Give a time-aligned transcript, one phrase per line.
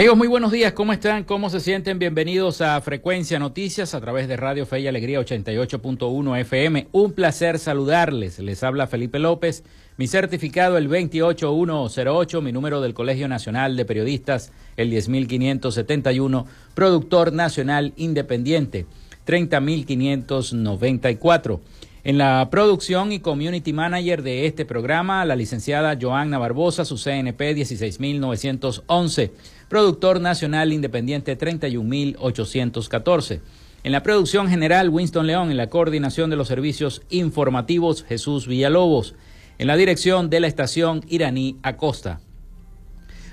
[0.00, 0.72] Amigos, muy buenos días.
[0.72, 1.24] ¿Cómo están?
[1.24, 1.98] ¿Cómo se sienten?
[1.98, 6.88] Bienvenidos a Frecuencia Noticias a través de Radio Fe y Alegría 88.1 FM.
[6.92, 8.38] Un placer saludarles.
[8.38, 9.62] Les habla Felipe López.
[9.98, 17.92] Mi certificado el 28108, mi número del Colegio Nacional de Periodistas el 10571, productor nacional
[17.96, 18.86] independiente
[19.24, 21.60] 30594.
[22.02, 27.54] En la producción y community manager de este programa, la licenciada Joanna Barbosa, su CNP
[27.54, 29.32] 16911
[29.70, 33.40] productor nacional independiente 31814.
[33.84, 39.14] En la producción general, Winston León, en la coordinación de los servicios informativos, Jesús Villalobos,
[39.58, 42.20] en la dirección de la estación iraní Acosta.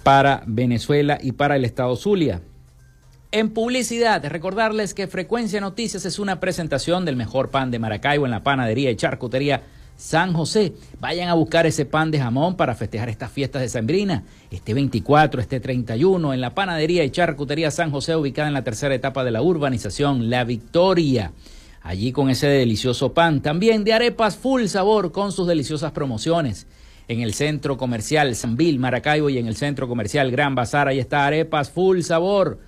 [0.03, 2.41] para Venezuela y para el Estado Zulia.
[3.31, 8.31] En publicidad, recordarles que Frecuencia Noticias es una presentación del mejor pan de Maracaibo en
[8.31, 9.61] la panadería y charcutería
[9.95, 10.73] San José.
[10.99, 14.23] Vayan a buscar ese pan de jamón para festejar estas fiestas de Sembrina.
[14.49, 18.95] Este 24, este 31, en la panadería y charcutería San José, ubicada en la tercera
[18.95, 21.31] etapa de la urbanización La Victoria.
[21.81, 23.41] Allí con ese delicioso pan.
[23.41, 26.67] También de arepas full sabor con sus deliciosas promociones.
[27.07, 31.25] En el centro comercial Sanvil, Maracaibo y en el centro comercial Gran Bazar, ahí está
[31.25, 32.59] arepas full sabor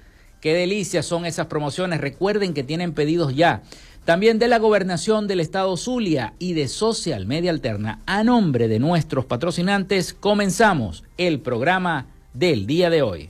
[0.41, 2.01] Qué delicias son esas promociones.
[2.01, 3.61] Recuerden que tienen pedidos ya.
[4.05, 8.01] También de la gobernación del estado Zulia y de Social Media Alterna.
[8.07, 13.29] A nombre de nuestros patrocinantes, comenzamos el programa del día de hoy.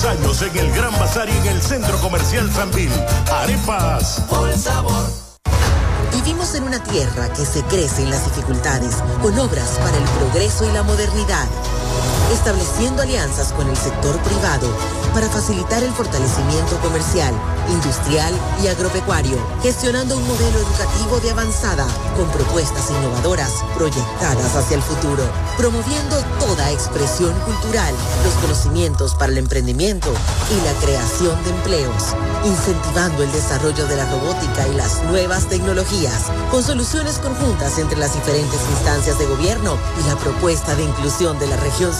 [0.00, 2.90] 10 años en el Gran Bazar y en el Centro Comercial Sanvil.
[3.30, 4.22] Arepas.
[4.30, 5.04] Por sabor.
[6.14, 10.64] Vivimos en una tierra que se crece en las dificultades, con obras para el progreso
[10.64, 11.46] y la modernidad
[12.32, 14.68] estableciendo alianzas con el sector privado
[15.14, 17.34] para facilitar el fortalecimiento comercial,
[17.70, 18.32] industrial
[18.62, 21.86] y agropecuario, gestionando un modelo educativo de avanzada
[22.16, 25.22] con propuestas innovadoras proyectadas hacia el futuro,
[25.56, 27.94] promoviendo toda expresión cultural,
[28.24, 30.12] los conocimientos para el emprendimiento
[30.50, 36.30] y la creación de empleos, incentivando el desarrollo de la robótica y las nuevas tecnologías,
[36.50, 41.46] con soluciones conjuntas entre las diferentes instancias de gobierno y la propuesta de inclusión de
[41.46, 41.92] la región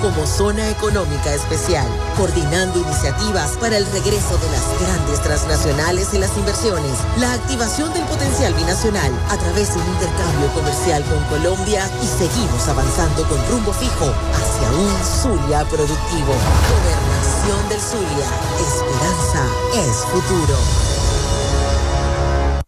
[0.00, 1.84] como zona económica especial,
[2.16, 8.04] coordinando iniciativas para el regreso de las grandes transnacionales y las inversiones, la activación del
[8.04, 13.72] potencial binacional a través de un intercambio comercial con Colombia y seguimos avanzando con rumbo
[13.72, 16.34] fijo hacia un Zulia productivo.
[16.70, 18.28] Gobernación del Zulia.
[18.60, 19.44] Esperanza
[19.74, 20.97] es futuro.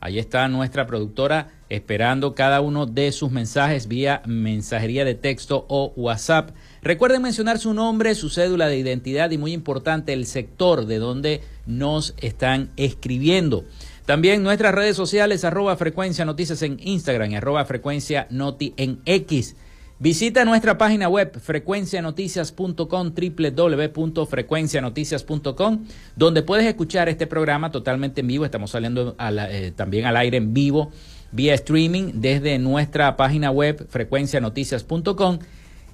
[0.00, 5.94] Ahí está nuestra productora esperando cada uno de sus mensajes vía mensajería de texto o
[5.96, 6.50] WhatsApp.
[6.82, 11.40] Recuerden mencionar su nombre, su cédula de identidad y muy importante el sector de donde
[11.64, 13.64] nos están escribiendo.
[14.04, 19.56] También nuestras redes sociales, arroba frecuencia noticias en Instagram y arroba frecuencia noti en X.
[19.98, 28.44] Visita nuestra página web frecuencianoticias.com, www.frecuencianoticias.com, donde puedes escuchar este programa totalmente en vivo.
[28.44, 30.90] Estamos saliendo eh, también al aire en vivo
[31.32, 35.38] vía streaming desde nuestra página web frecuencianoticias.com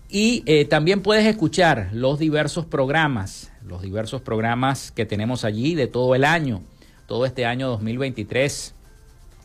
[0.08, 5.86] y eh, también puedes escuchar los diversos programas, los diversos programas que tenemos allí de
[5.86, 6.62] todo el año,
[7.06, 8.74] todo este año 2023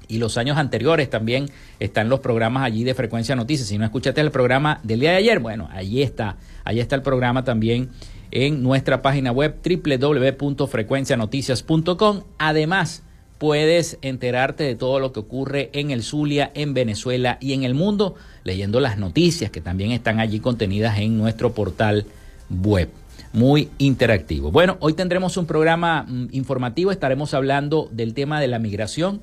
[0.07, 1.49] y los años anteriores también
[1.79, 3.67] están los programas allí de Frecuencia Noticias.
[3.67, 7.01] Si no escuchaste el programa del día de ayer, bueno, allí está, allí está el
[7.01, 7.89] programa también
[8.31, 12.21] en nuestra página web www.frecuencianoticias.com.
[12.37, 13.03] Además,
[13.37, 17.73] puedes enterarte de todo lo que ocurre en el Zulia, en Venezuela y en el
[17.73, 22.05] mundo, leyendo las noticias que también están allí contenidas en nuestro portal
[22.49, 22.89] web.
[23.33, 24.51] Muy interactivo.
[24.51, 29.21] Bueno, hoy tendremos un programa mm, informativo, estaremos hablando del tema de la migración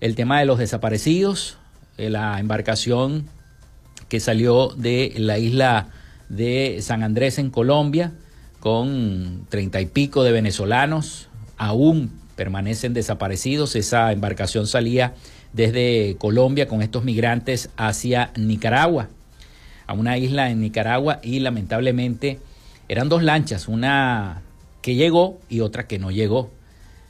[0.00, 1.58] el tema de los desaparecidos,
[1.96, 3.28] eh, la embarcación
[4.08, 5.88] que salió de la isla
[6.28, 8.12] de San Andrés en Colombia
[8.60, 13.76] con treinta y pico de venezolanos, aún permanecen desaparecidos.
[13.76, 15.14] Esa embarcación salía
[15.52, 19.08] desde Colombia con estos migrantes hacia Nicaragua,
[19.86, 22.40] a una isla en Nicaragua y lamentablemente
[22.88, 24.42] eran dos lanchas, una
[24.82, 26.50] que llegó y otra que no llegó.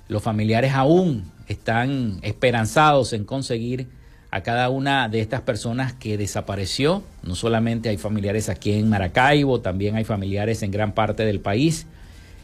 [0.09, 3.89] Los familiares aún están esperanzados en conseguir
[4.31, 7.05] a cada una de estas personas que desapareció.
[7.23, 11.87] No solamente hay familiares aquí en Maracaibo, también hay familiares en gran parte del país.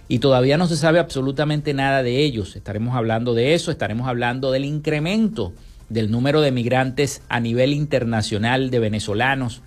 [0.07, 2.57] Y todavía no se sabe absolutamente nada de ellos.
[2.57, 5.53] Estaremos hablando de eso, estaremos hablando del incremento
[5.89, 9.61] del número de migrantes a nivel internacional de venezolanos,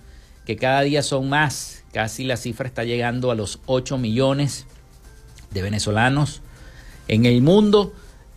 [0.46, 1.84] que cada día son más.
[1.92, 4.66] Casi la cifra está llegando a los 8 millones
[5.52, 6.40] de venezolanos
[7.06, 7.92] en el mundo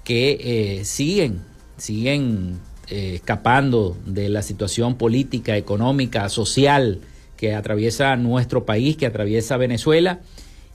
[0.07, 0.37] que
[0.79, 1.41] eh, siguen,
[1.75, 7.01] siguen eh, escapando de la situación política, económica, social
[7.35, 10.21] que atraviesa nuestro país, que atraviesa Venezuela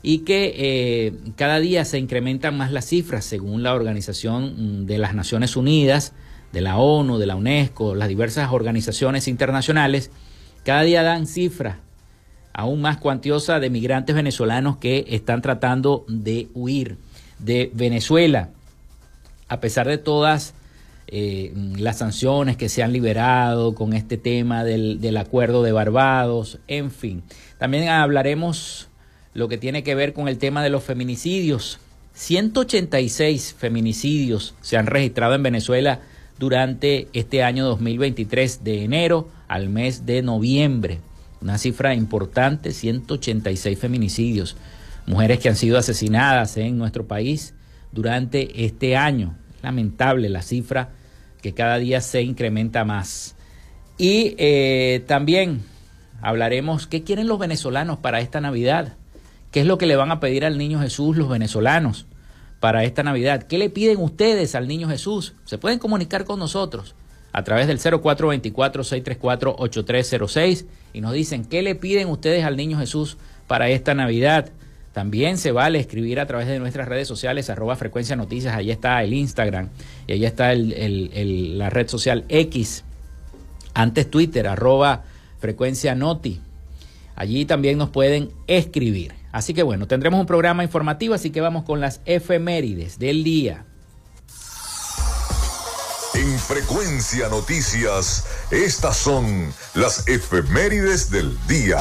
[0.03, 5.15] y que eh, cada día se incrementan más las cifras según la Organización de las
[5.15, 6.13] Naciones Unidas,
[6.51, 10.11] de la ONU, de la UNESCO, las diversas organizaciones internacionales,
[10.63, 11.77] cada día dan cifras
[12.53, 16.97] aún más cuantiosas de migrantes venezolanos que están tratando de huir
[17.39, 18.51] de Venezuela
[19.53, 20.55] a pesar de todas
[21.07, 26.89] eh, las sanciones que se han liberado con este tema del, acuerdo de Barbados, en
[26.89, 27.21] fin.
[27.59, 28.87] También hablaremos
[29.35, 31.77] lo que tiene que ver con el tema de los feminicidios.
[32.15, 35.99] 186 feminicidios se han registrado en Venezuela
[36.39, 40.99] durante este año 2023, de enero al mes de noviembre.
[41.41, 44.57] Una cifra importante, 186 feminicidios.
[45.05, 47.53] Mujeres que han sido asesinadas en nuestro país
[47.93, 49.37] durante este año.
[49.63, 50.89] Lamentable la cifra
[51.41, 53.35] que cada día se incrementa más.
[53.97, 55.63] Y eh, también
[56.21, 58.95] hablaremos qué quieren los venezolanos para esta Navidad.
[59.51, 62.05] ¿Qué es lo que le van a pedir al niño Jesús los venezolanos
[62.59, 63.43] para esta Navidad?
[63.43, 65.33] ¿Qué le piden ustedes al niño Jesús?
[65.45, 66.95] Se pueden comunicar con nosotros
[67.33, 73.17] a través del 0424-634-8306 y nos dicen qué le piden ustedes al niño Jesús
[73.47, 74.49] para esta Navidad.
[74.93, 79.01] También se vale escribir a través de nuestras redes sociales, arroba frecuencia noticias, ahí está
[79.03, 79.69] el Instagram
[80.05, 82.83] y ahí está la red social X,
[83.73, 85.03] antes Twitter, arroba
[85.39, 86.39] frecuencia noti.
[87.15, 89.13] Allí también nos pueden escribir.
[89.31, 93.65] Así que bueno, tendremos un programa informativo, así que vamos con las efemérides del día.
[96.13, 101.79] En Frecuencia Noticias, estas son las efemérides del día.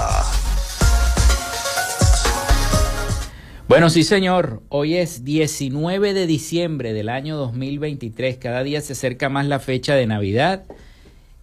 [3.72, 9.30] Bueno, sí señor, hoy es 19 de diciembre del año 2023, cada día se acerca
[9.30, 10.64] más la fecha de Navidad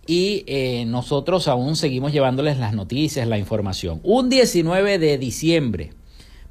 [0.05, 4.00] y eh, nosotros aún seguimos llevándoles las noticias, la información.
[4.03, 5.93] Un 19 de diciembre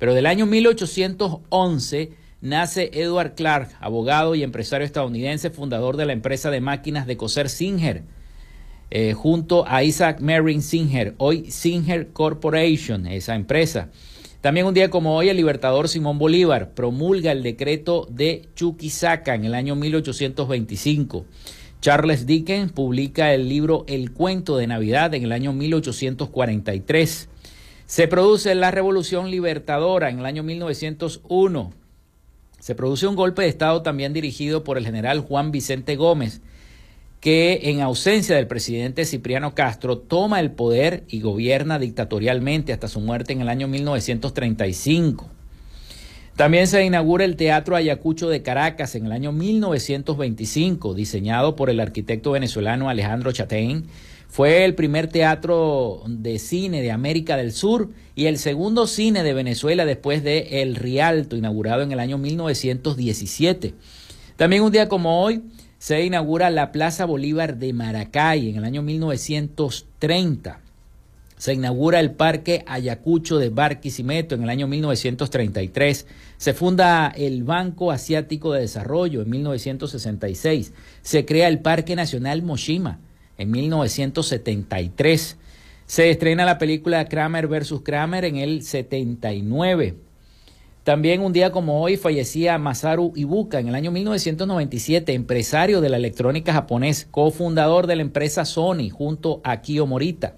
[0.01, 6.51] pero del año 1811 nace Edward Clark, abogado y empresario estadounidense, fundador de la empresa
[6.51, 8.03] de máquinas de coser Singer,
[8.91, 13.91] eh, junto a Isaac Merrin Singer, hoy Singer Corporation, esa empresa.
[14.41, 19.45] También un día como hoy, el libertador Simón Bolívar promulga el decreto de Chuquisaca en
[19.45, 21.25] el año 1825.
[21.81, 27.29] Charles Dickens publica el libro El cuento de Navidad en el año 1843.
[27.87, 31.73] Se produce la Revolución Libertadora en el año 1901.
[32.61, 36.43] Se produce un golpe de Estado también dirigido por el general Juan Vicente Gómez,
[37.21, 43.01] que en ausencia del presidente Cipriano Castro toma el poder y gobierna dictatorialmente hasta su
[43.01, 45.29] muerte en el año 1935.
[46.37, 51.81] También se inaugura el Teatro Ayacucho de Caracas en el año 1925, diseñado por el
[51.81, 53.89] arquitecto venezolano Alejandro Chatein
[54.29, 59.33] fue el primer teatro de cine de América del Sur y el segundo cine de
[59.33, 63.75] Venezuela después de El Rialto, inaugurado en el año 1917.
[64.37, 65.43] También un día como hoy
[65.79, 70.61] se inaugura la Plaza Bolívar de Maracay en el año 1930.
[71.37, 76.07] Se inaugura el Parque Ayacucho de Barquisimeto en el año 1933.
[76.37, 80.73] Se funda el Banco Asiático de Desarrollo en 1966.
[81.03, 82.99] Se crea el Parque Nacional Moshima
[83.39, 85.37] en 1973.
[85.87, 87.83] Se estrena la película Kramer vs.
[87.85, 89.95] Kramer en el 79.
[90.89, 95.99] También un día como hoy fallecía Masaru Ibuka en el año 1997, empresario de la
[95.99, 100.37] electrónica japonés, cofundador de la empresa Sony junto a Kyo Morita.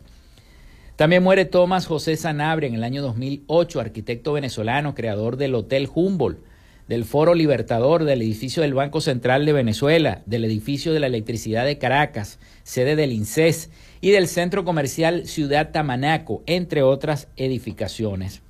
[0.97, 6.40] También muere Tomás José Sanabria en el año 2008, arquitecto venezolano, creador del Hotel Humboldt
[6.88, 11.64] del Foro Libertador, del edificio del Banco Central de Venezuela, del edificio de la Electricidad
[11.64, 18.42] de Caracas, sede del INSES y del Centro Comercial Ciudad Tamanaco, entre otras edificaciones.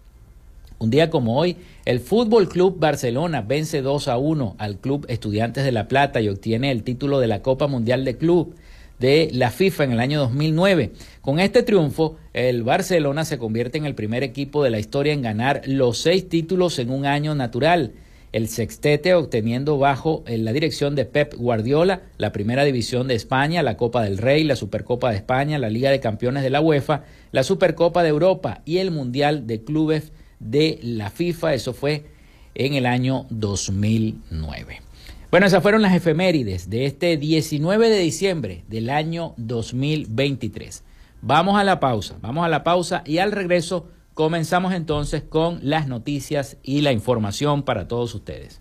[0.83, 5.63] Un día como hoy, el Fútbol Club Barcelona vence 2 a 1 al Club Estudiantes
[5.63, 8.55] de La Plata y obtiene el título de la Copa Mundial de Club
[8.99, 10.93] de la FIFA en el año 2009.
[11.21, 15.21] Con este triunfo, el Barcelona se convierte en el primer equipo de la historia en
[15.21, 17.93] ganar los seis títulos en un año natural
[18.33, 23.63] el sextete obteniendo bajo eh, la dirección de Pep Guardiola la primera división de España,
[23.63, 27.05] la Copa del Rey, la Supercopa de España, la Liga de Campeones de la UEFA,
[27.33, 31.55] la Supercopa de Europa y el Mundial de Clubes de la FIFA.
[31.55, 32.07] Eso fue
[32.55, 34.83] en el año 2009.
[35.31, 40.83] Bueno, esas fueron las efemérides de este 19 de diciembre del año 2023.
[41.23, 43.87] Vamos a la pausa, vamos a la pausa y al regreso
[44.21, 48.61] Comenzamos entonces con las noticias y la información para todos ustedes.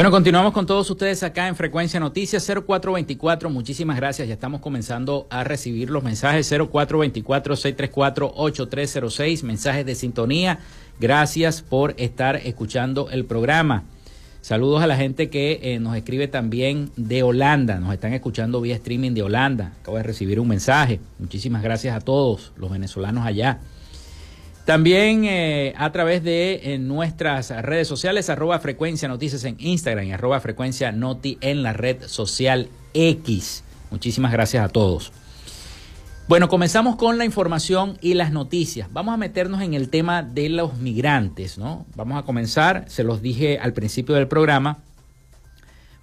[0.00, 3.50] Bueno, continuamos con todos ustedes acá en Frecuencia Noticias 0424.
[3.50, 4.26] Muchísimas gracias.
[4.26, 10.60] Ya estamos comenzando a recibir los mensajes 0424-634-8306, mensajes de sintonía.
[10.98, 13.84] Gracias por estar escuchando el programa.
[14.40, 17.78] Saludos a la gente que eh, nos escribe también de Holanda.
[17.78, 19.74] Nos están escuchando vía streaming de Holanda.
[19.82, 20.98] Acabo de recibir un mensaje.
[21.18, 23.60] Muchísimas gracias a todos los venezolanos allá.
[24.70, 30.94] También eh, a través de nuestras redes sociales, arroba frecuencia en Instagram y arroba frecuencia
[30.94, 33.64] en la red social X.
[33.90, 35.10] Muchísimas gracias a todos.
[36.28, 38.88] Bueno, comenzamos con la información y las noticias.
[38.92, 41.84] Vamos a meternos en el tema de los migrantes, ¿no?
[41.96, 44.78] Vamos a comenzar, se los dije al principio del programa,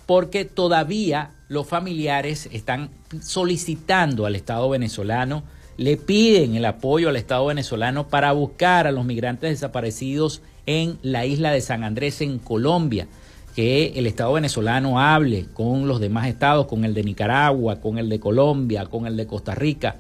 [0.05, 2.89] porque todavía los familiares están
[3.21, 5.43] solicitando al Estado venezolano
[5.77, 11.25] le piden el apoyo al Estado venezolano para buscar a los migrantes desaparecidos en la
[11.25, 13.07] isla de San Andrés, en Colombia.
[13.55, 18.09] Que el Estado venezolano hable con los demás estados, con el de Nicaragua, con el
[18.09, 19.95] de Colombia, con el de Costa Rica,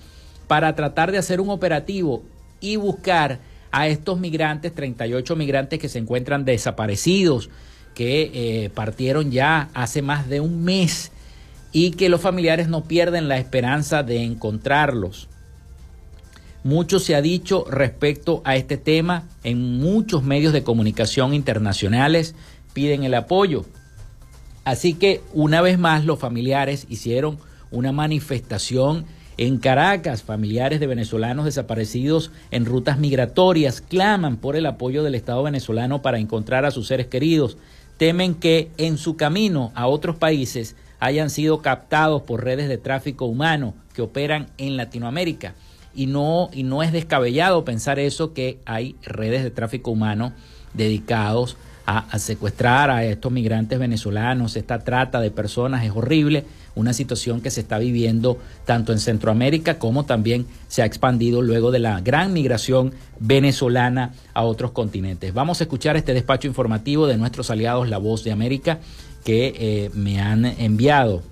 [0.47, 2.23] para tratar de hacer un operativo
[2.59, 3.39] y buscar
[3.71, 7.49] a estos migrantes, 38 migrantes que se encuentran desaparecidos,
[7.95, 11.11] que eh, partieron ya hace más de un mes
[11.71, 15.27] y que los familiares no pierden la esperanza de encontrarlos.
[16.67, 22.35] Mucho se ha dicho respecto a este tema en muchos medios de comunicación internacionales
[22.73, 23.63] piden el apoyo.
[24.65, 27.39] Así que una vez más los familiares hicieron
[27.71, 29.05] una manifestación
[29.37, 35.43] en Caracas, familiares de venezolanos desaparecidos en rutas migratorias claman por el apoyo del Estado
[35.43, 37.57] venezolano para encontrar a sus seres queridos.
[37.95, 43.23] Temen que en su camino a otros países hayan sido captados por redes de tráfico
[43.23, 45.55] humano que operan en Latinoamérica
[45.97, 50.31] y no, y no es descabellado pensar eso, que hay redes de tráfico humano
[50.75, 51.57] dedicados
[51.87, 56.43] a, secuestrar a estos migrantes venezolanos, esta trata de personas es horrible,
[56.75, 61.71] una situación que se está viviendo tanto en Centroamérica como también se ha expandido luego
[61.71, 65.33] de la gran migración venezolana a otros continentes.
[65.33, 68.79] Vamos a escuchar este despacho informativo de nuestros aliados La Voz de América
[69.23, 71.23] que eh, me han enviado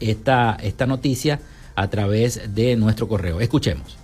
[0.00, 1.38] esta, esta noticia
[1.74, 3.40] a través de nuestro correo.
[3.40, 4.00] Escuchemos.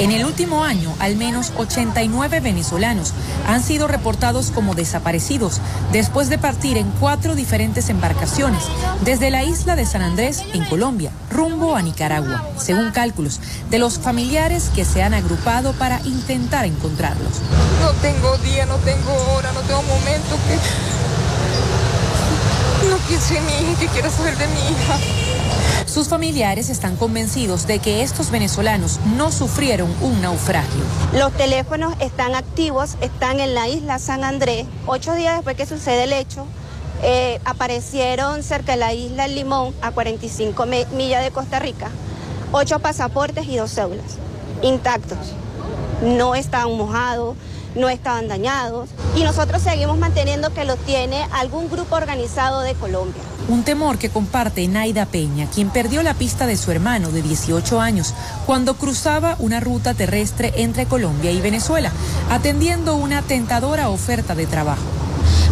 [0.00, 3.12] En el último año, al menos 89 venezolanos
[3.46, 5.60] han sido reportados como desaparecidos
[5.92, 8.64] después de partir en cuatro diferentes embarcaciones
[9.04, 13.98] desde la isla de San Andrés, en Colombia, rumbo a Nicaragua, según cálculos de los
[13.98, 17.34] familiares que se han agrupado para intentar encontrarlos.
[17.82, 20.56] No tengo día, no tengo hora, no tengo momento que
[23.28, 24.98] mi hija, que quiero saber de mi hija.
[25.86, 30.80] Sus familiares están convencidos de que estos venezolanos no sufrieron un naufragio.
[31.12, 34.66] Los teléfonos están activos, están en la isla San Andrés.
[34.86, 36.46] Ocho días después que sucede el hecho,
[37.02, 41.90] eh, aparecieron cerca de la isla Limón, a 45 millas de Costa Rica,
[42.52, 44.16] ocho pasaportes y dos cédulas,
[44.62, 45.34] intactos.
[46.02, 47.36] No estaban mojados,
[47.74, 53.22] no estaban dañados y nosotros seguimos manteniendo que lo tiene algún grupo organizado de Colombia.
[53.48, 57.80] Un temor que comparte Naida Peña, quien perdió la pista de su hermano de 18
[57.80, 58.14] años
[58.46, 61.90] cuando cruzaba una ruta terrestre entre Colombia y Venezuela,
[62.30, 64.82] atendiendo una tentadora oferta de trabajo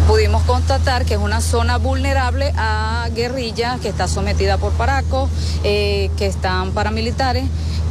[0.07, 5.29] pudimos constatar que es una zona vulnerable a guerrilla que está sometida por paracos,
[5.63, 7.45] eh, que están paramilitares,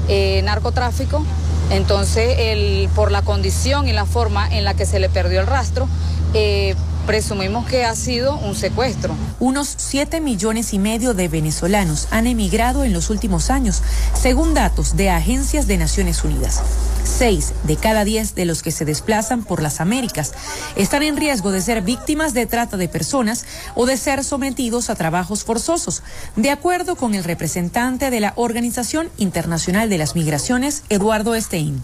[0.09, 1.25] eh, narcotráfico
[1.71, 5.47] entonces, el, por la condición y la forma en la que se le perdió el
[5.47, 5.89] rastro,
[6.35, 6.75] eh,
[7.09, 9.15] presumimos que ha sido un secuestro.
[9.41, 14.95] Unos 7 millones y medio de venezolanos han emigrado en los últimos años, según datos
[14.95, 16.63] de agencias de Naciones Unidas.
[17.05, 20.35] Seis de cada diez de los que se desplazan por las Américas
[20.77, 24.95] están en riesgo de ser víctimas de trata de personas o de ser sometidos a
[24.95, 26.03] trabajos forzosos,
[26.37, 31.83] de acuerdo con el representante de la Organización Internacional de las Migraciones, Eduardo Stein.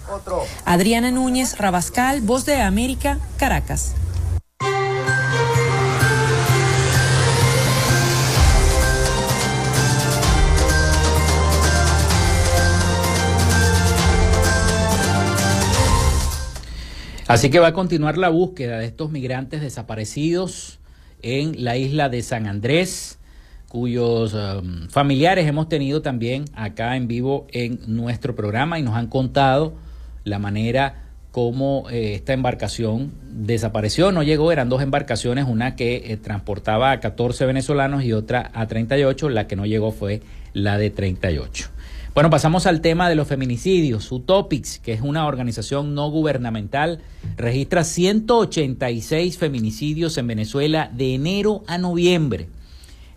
[0.67, 3.95] Adriana Núñez Rabascal, Voz de América, Caracas.
[17.35, 20.79] Así que va a continuar la búsqueda de estos migrantes desaparecidos
[21.21, 23.19] en la isla de San Andrés,
[23.69, 29.09] cuyos um, familiares hemos tenido también acá en vivo en nuestro programa y nos han
[29.09, 29.75] contado
[30.23, 36.17] la manera como eh, esta embarcación desapareció, no llegó, eran dos embarcaciones, una que eh,
[36.17, 40.91] transportaba a 14 venezolanos y otra a 38, la que no llegó fue la de
[40.91, 41.74] 38.
[42.15, 44.13] Bueno, pasamos al tema de los feminicidios.
[44.13, 47.01] Utopics, que es una organización no gubernamental,
[47.37, 52.49] registra 186 feminicidios en Venezuela de enero a noviembre.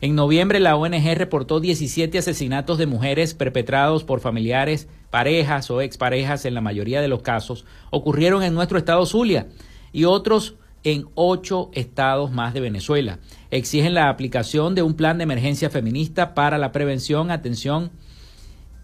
[0.01, 6.45] En noviembre la ONG reportó 17 asesinatos de mujeres perpetrados por familiares, parejas o exparejas
[6.45, 9.45] en la mayoría de los casos ocurrieron en nuestro estado Zulia
[9.93, 13.19] y otros en ocho estados más de Venezuela.
[13.51, 18.06] Exigen la aplicación de un plan de emergencia feminista para la prevención, atención y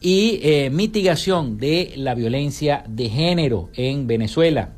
[0.05, 4.73] eh, mitigación de la violencia de género en Venezuela.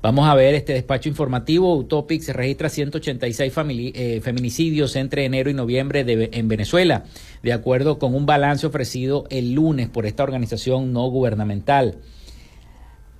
[0.00, 1.76] Vamos a ver este despacho informativo.
[1.76, 7.04] Utopics registra 186 eh, feminicidios entre enero y noviembre en Venezuela,
[7.42, 11.98] de acuerdo con un balance ofrecido el lunes por esta organización no gubernamental.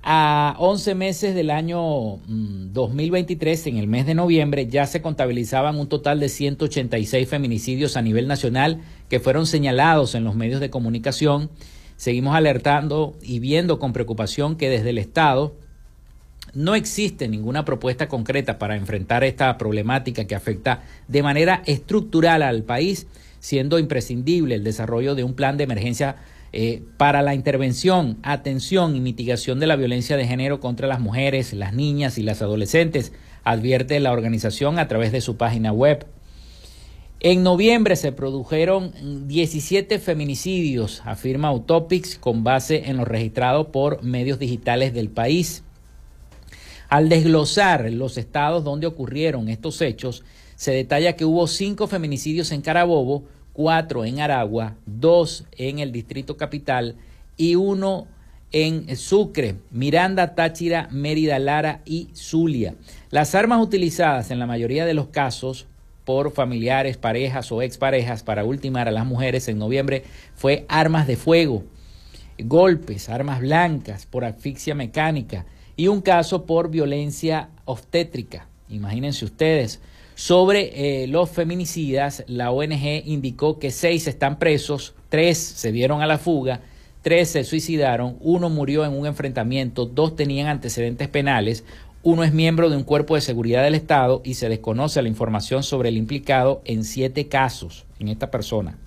[0.01, 5.77] A 11 meses del año 2023, mm, en el mes de noviembre, ya se contabilizaban
[5.77, 10.69] un total de 186 feminicidios a nivel nacional que fueron señalados en los medios de
[10.69, 11.49] comunicación.
[11.97, 15.55] Seguimos alertando y viendo con preocupación que desde el Estado
[16.53, 22.63] no existe ninguna propuesta concreta para enfrentar esta problemática que afecta de manera estructural al
[22.63, 23.07] país,
[23.39, 26.15] siendo imprescindible el desarrollo de un plan de emergencia
[26.51, 31.53] eh, para la intervención, atención y mitigación de la violencia de género contra las mujeres,
[31.53, 36.05] las niñas y las adolescentes, advierte la organización a través de su página web.
[37.21, 38.93] En noviembre se produjeron
[39.27, 45.65] 17 feminicidios, afirma Utopics, con base en lo registrado por medios digitales del país.
[46.87, 50.23] Al desglosar los estados donde ocurrieron estos hechos,
[50.55, 56.37] se detalla que hubo cinco feminicidios en Carabobo, cuatro en Aragua, dos en el Distrito
[56.37, 56.95] Capital
[57.35, 58.07] y uno
[58.53, 62.75] en Sucre, Miranda, Táchira, Mérida, Lara y Zulia.
[63.11, 65.67] Las armas utilizadas en la mayoría de los casos
[66.09, 71.15] por familiares, parejas o exparejas para ultimar a las mujeres en noviembre fue armas de
[71.15, 71.65] fuego,
[72.39, 75.45] golpes, armas blancas por asfixia mecánica
[75.77, 78.47] y un caso por violencia obstétrica.
[78.69, 79.81] Imagínense ustedes,
[80.15, 86.07] sobre eh, los feminicidas, la ONG indicó que seis están presos, tres se dieron a
[86.07, 86.61] la fuga,
[87.03, 91.65] tres se suicidaron, uno murió en un enfrentamiento, dos tenían antecedentes penales,
[92.01, 95.63] uno es miembro de un cuerpo de seguridad del Estado y se desconoce la información
[95.63, 98.77] sobre el implicado en siete casos en esta persona.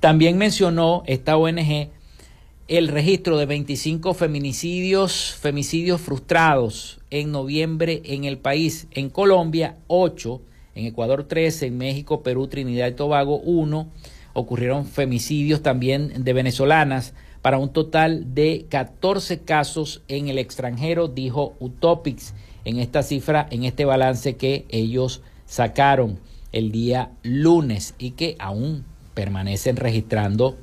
[0.00, 1.90] También mencionó esta ONG
[2.66, 8.86] el registro de 25 feminicidios, femicidios frustrados en noviembre en el país.
[8.92, 10.40] En Colombia, 8,
[10.76, 13.88] en Ecuador 13, en México, Perú, Trinidad y Tobago 1.
[14.32, 21.54] Ocurrieron femicidios también de venezolanas para un total de 14 casos en el extranjero, dijo
[21.58, 26.18] Utopics en esta cifra, en este balance que ellos sacaron
[26.52, 30.56] el día lunes y que aún permanecen registrando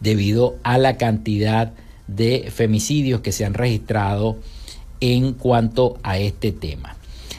[0.00, 1.72] debido a la cantidad
[2.06, 4.38] de femicidios que se han registrado
[5.00, 6.96] en cuanto a este tema.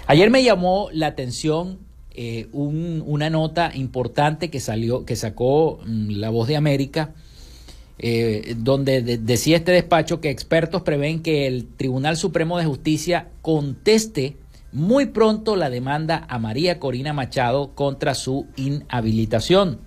[0.07, 1.79] Ayer me llamó la atención
[2.11, 7.13] eh, una nota importante que salió, que sacó mm, La Voz de América,
[8.05, 14.35] eh, donde decía este despacho que expertos prevén que el Tribunal Supremo de Justicia conteste
[14.73, 19.79] muy pronto la demanda a María Corina Machado contra su inhabilitación.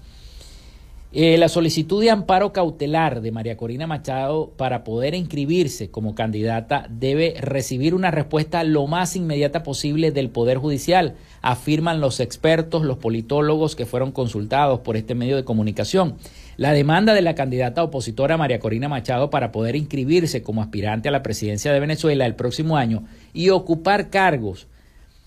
[1.12, 6.86] Eh, la solicitud de amparo cautelar de María Corina Machado para poder inscribirse como candidata
[6.88, 12.96] debe recibir una respuesta lo más inmediata posible del Poder Judicial, afirman los expertos, los
[12.96, 16.16] politólogos que fueron consultados por este medio de comunicación.
[16.56, 21.12] La demanda de la candidata opositora María Corina Machado para poder inscribirse como aspirante a
[21.12, 24.66] la presidencia de Venezuela el próximo año y ocupar cargos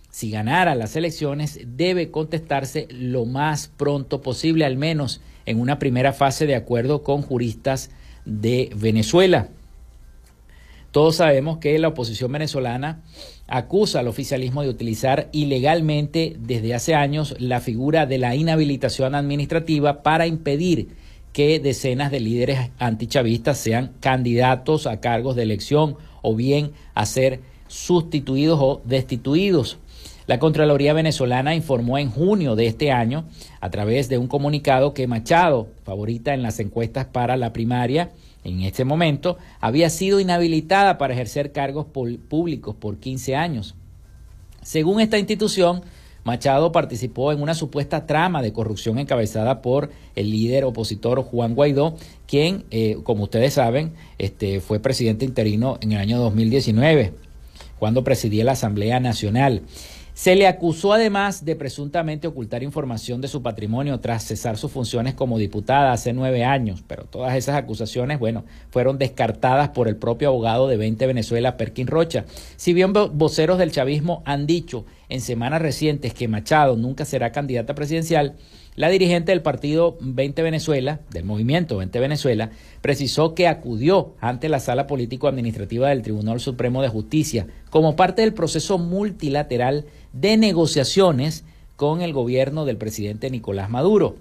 [0.09, 6.13] si ganara las elecciones, debe contestarse lo más pronto posible, al menos en una primera
[6.13, 7.91] fase de acuerdo con juristas
[8.25, 9.49] de Venezuela.
[10.91, 13.03] Todos sabemos que la oposición venezolana
[13.47, 20.01] acusa al oficialismo de utilizar ilegalmente desde hace años la figura de la inhabilitación administrativa
[20.01, 20.89] para impedir
[21.39, 27.39] que decenas de líderes antichavistas sean candidatos a cargos de elección o bien a ser
[27.69, 29.77] sustituidos o destituidos.
[30.27, 33.23] La Contraloría venezolana informó en junio de este año,
[33.61, 38.11] a través de un comunicado, que Machado, favorita en las encuestas para la primaria,
[38.43, 43.75] en este momento, había sido inhabilitada para ejercer cargos públicos por 15 años.
[44.61, 45.83] Según esta institución,
[46.29, 51.95] Machado participó en una supuesta trama de corrupción encabezada por el líder opositor Juan Guaidó,
[52.27, 57.13] quien, eh, como ustedes saben, este, fue presidente interino en el año 2019,
[57.79, 59.63] cuando presidía la Asamblea Nacional.
[60.19, 65.13] Se le acusó además de presuntamente ocultar información de su patrimonio tras cesar sus funciones
[65.13, 70.27] como diputada hace nueve años, pero todas esas acusaciones, bueno, fueron descartadas por el propio
[70.27, 72.25] abogado de 20 Venezuela, Perkin Rocha.
[72.57, 77.73] Si bien voceros del chavismo han dicho en semanas recientes que Machado nunca será candidata
[77.73, 78.35] presidencial,
[78.79, 84.61] la dirigente del partido 20 Venezuela, del movimiento 20 Venezuela, precisó que acudió ante la
[84.61, 91.43] sala político-administrativa del Tribunal Supremo de Justicia como parte del proceso multilateral de negociaciones
[91.75, 94.15] con el gobierno del presidente Nicolás Maduro.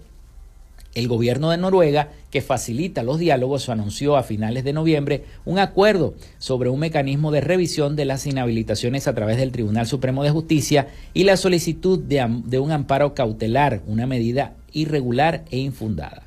[0.95, 6.15] El gobierno de Noruega, que facilita los diálogos, anunció a finales de noviembre un acuerdo
[6.39, 10.89] sobre un mecanismo de revisión de las inhabilitaciones a través del Tribunal Supremo de Justicia
[11.15, 16.23] y la solicitud de, un amparo cautelar, una medida irregular e infundada.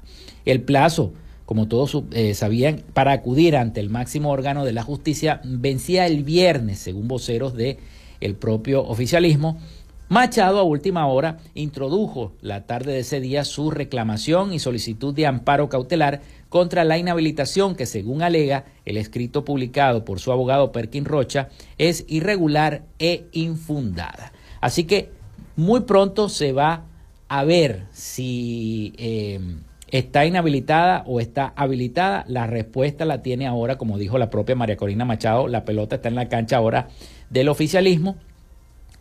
[0.46, 1.14] El plazo,
[1.46, 6.24] como todos eh, sabían, para acudir ante el máximo órgano de la justicia vencía el
[6.24, 7.78] viernes, según voceros del
[8.22, 9.60] el propio oficialismo,
[10.12, 15.26] Machado a última hora introdujo la tarde de ese día su reclamación y solicitud de
[15.26, 16.20] amparo cautelar
[16.50, 21.48] contra la inhabilitación que según alega el escrito publicado por su abogado Perkin Rocha
[21.78, 24.34] es irregular e infundada.
[24.60, 25.12] Así que
[25.56, 26.84] muy pronto se va
[27.30, 29.40] a ver si eh,
[29.92, 32.26] está inhabilitada o está habilitada.
[32.28, 36.10] La respuesta la tiene ahora, como dijo la propia María Corina Machado, la pelota está
[36.10, 36.90] en la cancha ahora
[37.30, 38.18] del oficialismo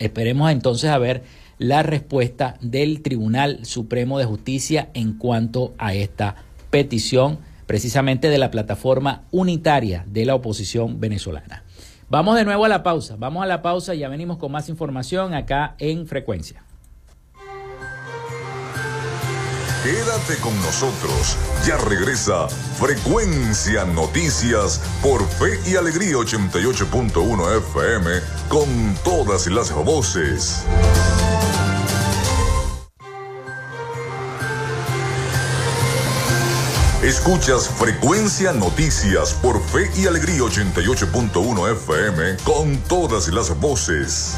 [0.01, 1.21] Esperemos entonces a ver
[1.59, 6.37] la respuesta del Tribunal Supremo de Justicia en cuanto a esta
[6.71, 7.37] petición
[7.67, 11.63] precisamente de la plataforma unitaria de la oposición venezolana.
[12.09, 14.69] Vamos de nuevo a la pausa, vamos a la pausa y ya venimos con más
[14.69, 16.60] información acá en frecuencia.
[19.83, 21.35] Quédate con nosotros.
[21.65, 22.47] Ya regresa
[22.79, 28.11] Frecuencia Noticias por Fe y Alegría 88.1 FM
[28.47, 30.63] con todas las voces.
[37.01, 44.37] Escuchas Frecuencia Noticias por Fe y Alegría 88.1 FM con todas las voces.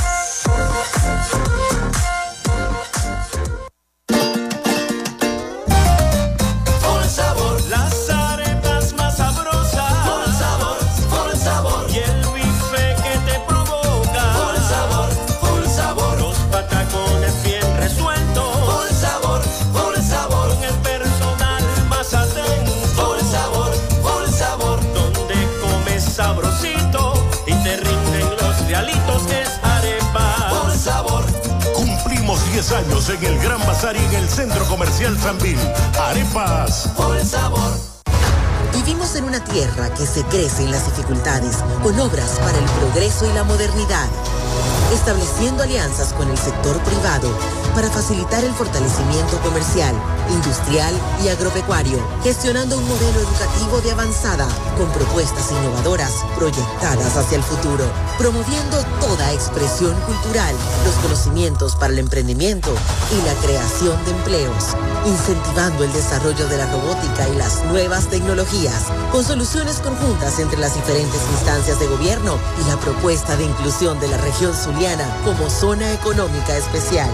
[32.73, 35.57] Años en el Gran Bazar y en el Centro Comercial Sambil.
[35.99, 36.89] Arepas.
[36.95, 37.71] Por el sabor.
[38.73, 43.29] Vivimos en una tierra que se crece en las dificultades, con obras para el progreso
[43.29, 44.07] y la modernidad,
[44.93, 47.29] estableciendo alianzas con el sector privado
[47.73, 49.95] para facilitar el fortalecimiento comercial,
[50.29, 57.43] industrial y agropecuario, gestionando un modelo educativo de avanzada con propuestas innovadoras proyectadas hacia el
[57.43, 57.85] futuro,
[58.17, 60.55] promoviendo toda expresión cultural,
[60.85, 62.73] los conocimientos para el emprendimiento
[63.11, 68.85] y la creación de empleos, incentivando el desarrollo de la robótica y las nuevas tecnologías,
[69.11, 74.07] con soluciones conjuntas entre las diferentes instancias de gobierno y la propuesta de inclusión de
[74.07, 77.09] la región zuliana como zona económica especial,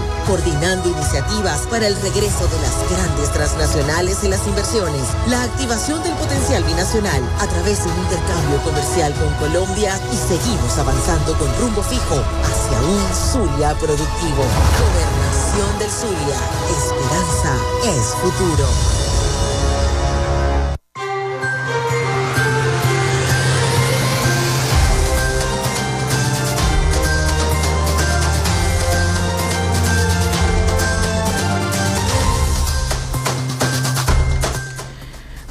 [0.48, 6.14] coordinando iniciativas para el regreso de las grandes transnacionales y las inversiones, la activación del
[6.14, 11.82] potencial binacional a través de un intercambio comercial con Colombia y seguimos avanzando con rumbo
[11.82, 14.44] fijo hacia un Zulia productivo.
[14.80, 16.38] Gobernación del Zulia.
[16.70, 18.97] Esperanza es futuro.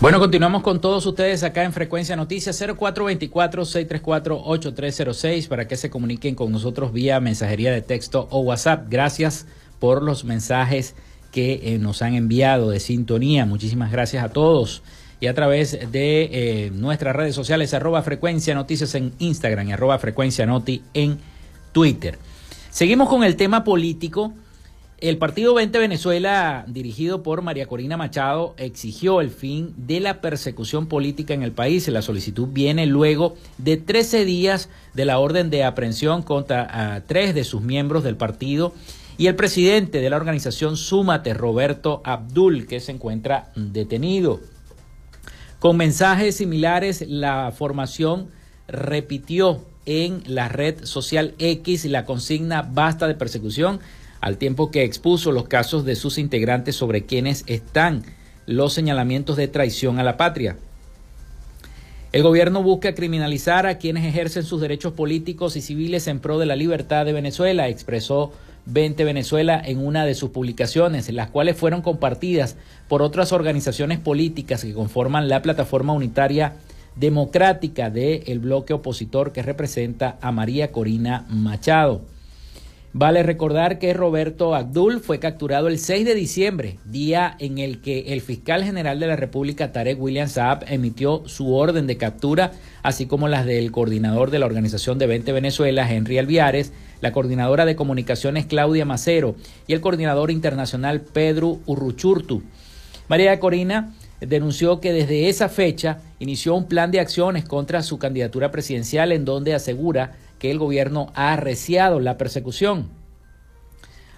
[0.07, 6.49] Bueno, continuamos con todos ustedes acá en Frecuencia Noticias 0424-634-8306 para que se comuniquen con
[6.49, 8.85] nosotros vía mensajería de texto o WhatsApp.
[8.89, 9.47] Gracias
[9.79, 10.95] por los mensajes
[11.33, 13.45] que eh, nos han enviado de sintonía.
[13.45, 14.81] Muchísimas gracias a todos.
[15.19, 19.99] Y a través de eh, nuestras redes sociales, arroba Frecuencia Noticias en Instagram y arroba
[19.99, 21.17] Frecuencia Noti en
[21.73, 22.17] Twitter.
[22.69, 24.33] Seguimos con el tema político.
[24.99, 30.87] El partido 20 Venezuela, dirigido por María Corina Machado, exigió el fin de la persecución
[30.87, 31.87] política en el país.
[31.89, 37.43] La solicitud viene luego de 13 días de la orden de aprehensión contra tres de
[37.43, 38.73] sus miembros del partido
[39.19, 44.39] y el presidente de la organización Súmate, Roberto Abdul, que se encuentra detenido.
[45.59, 48.31] Con mensajes similares, la formación
[48.67, 53.79] repitió en la red social X la consigna basta de persecución
[54.21, 58.03] al tiempo que expuso los casos de sus integrantes sobre quienes están
[58.45, 60.57] los señalamientos de traición a la patria.
[62.13, 66.45] El gobierno busca criminalizar a quienes ejercen sus derechos políticos y civiles en pro de
[66.45, 68.31] la libertad de Venezuela, expresó
[68.65, 72.55] 20 Venezuela en una de sus publicaciones, las cuales fueron compartidas
[72.87, 76.53] por otras organizaciones políticas que conforman la plataforma unitaria
[76.95, 82.01] democrática del bloque opositor que representa a María Corina Machado.
[82.99, 88.11] Vale recordar que Roberto Abdul fue capturado el 6 de diciembre, día en el que
[88.11, 93.05] el fiscal general de la República, Tarek William Saab, emitió su orden de captura, así
[93.05, 97.75] como las del coordinador de la Organización de 20 Venezuela, Henry Alviares, la coordinadora de
[97.75, 99.35] comunicaciones, Claudia Macero,
[99.67, 102.41] y el coordinador internacional, Pedro Urruchurtu.
[103.09, 108.49] María Corina denunció que desde esa fecha inició un plan de acciones contra su candidatura
[108.49, 112.89] presidencial en donde asegura que el gobierno ha arreciado la persecución.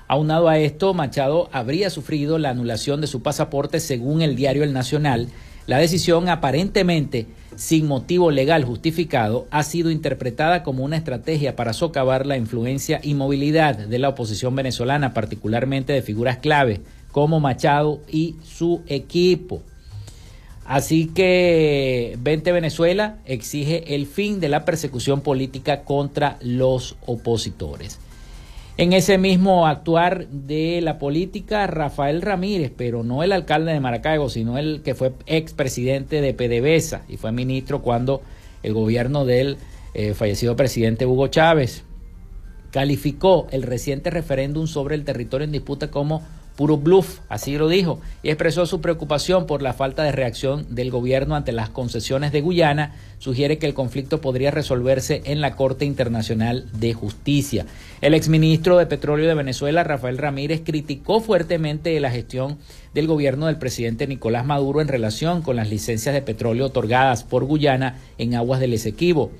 [0.07, 4.73] Aunado a esto, Machado habría sufrido la anulación de su pasaporte según el diario El
[4.73, 5.29] Nacional.
[5.67, 12.25] La decisión, aparentemente sin motivo legal justificado, ha sido interpretada como una estrategia para socavar
[12.25, 18.35] la influencia y movilidad de la oposición venezolana, particularmente de figuras clave como Machado y
[18.43, 19.61] su equipo.
[20.69, 27.99] Así que 20 Venezuela exige el fin de la persecución política contra los opositores.
[28.77, 34.29] En ese mismo actuar de la política, Rafael Ramírez, pero no el alcalde de Maracaibo,
[34.29, 38.21] sino el que fue expresidente de PDVSA y fue ministro cuando
[38.61, 39.57] el gobierno del
[39.95, 41.83] eh, fallecido presidente Hugo Chávez
[42.69, 46.21] calificó el reciente referéndum sobre el territorio en disputa como
[46.59, 50.91] puro bluff, así lo dijo, y expresó su preocupación por la falta de reacción del
[50.91, 55.85] gobierno ante las concesiones de Guyana, sugiere que el conflicto podría resolverse en la Corte
[55.85, 57.65] Internacional de Justicia.
[58.01, 62.57] El exministro de Petróleo de Venezuela, Rafael Ramírez, criticó fuertemente la gestión
[62.93, 67.45] del gobierno del presidente Nicolás Maduro en relación con las licencias de petróleo otorgadas por
[67.45, 69.31] Guyana en aguas del Esequibo.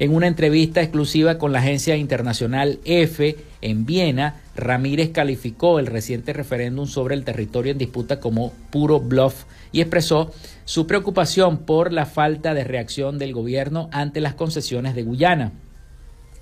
[0.00, 6.32] En una entrevista exclusiva con la agencia internacional EFE en Viena, Ramírez calificó el reciente
[6.32, 10.32] referéndum sobre el territorio en disputa como puro bluff y expresó
[10.64, 15.52] su preocupación por la falta de reacción del gobierno ante las concesiones de Guyana.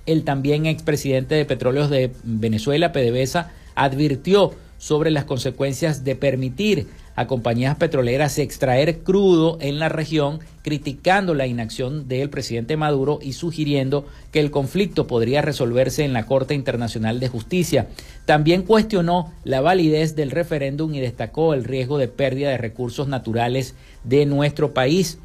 [0.07, 6.87] El también expresidente de Petróleos de Venezuela, PDVSA, advirtió sobre las consecuencias de permitir
[7.17, 13.33] a compañías petroleras extraer crudo en la región, criticando la inacción del presidente Maduro y
[13.33, 17.89] sugiriendo que el conflicto podría resolverse en la Corte Internacional de Justicia.
[18.25, 23.75] También cuestionó la validez del referéndum y destacó el riesgo de pérdida de recursos naturales
[24.05, 25.19] de nuestro país.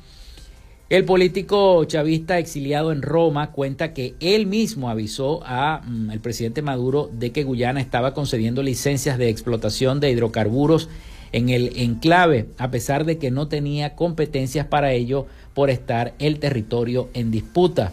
[0.90, 7.10] El político chavista exiliado en Roma cuenta que él mismo avisó a mm, presidente Maduro
[7.12, 10.90] de que Guyana estaba concediendo licencias de explotación de hidrocarburos
[11.32, 16.40] en el enclave, a pesar de que no tenía competencias para ello por estar el
[16.40, 17.92] territorio en disputa.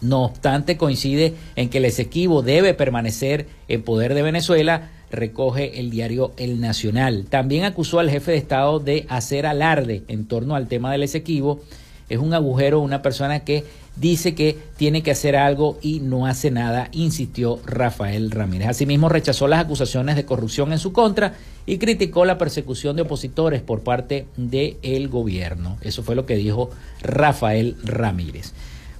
[0.00, 5.90] No obstante, coincide en que el Esequibo debe permanecer en poder de Venezuela, recoge el
[5.90, 7.26] diario El Nacional.
[7.28, 11.60] También acusó al jefe de Estado de hacer alarde en torno al tema del Esequibo.
[12.08, 13.64] Es un agujero, una persona que
[13.96, 18.68] dice que tiene que hacer algo y no hace nada, insistió Rafael Ramírez.
[18.68, 21.34] Asimismo, rechazó las acusaciones de corrupción en su contra
[21.66, 25.76] y criticó la persecución de opositores por parte del gobierno.
[25.82, 26.70] Eso fue lo que dijo
[27.02, 28.52] Rafael Ramírez.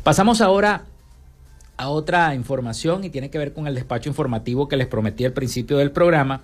[0.03, 0.85] Pasamos ahora
[1.79, 5.33] a otra información y tiene que ver con el despacho informativo que les prometí al
[5.33, 6.43] principio del programa.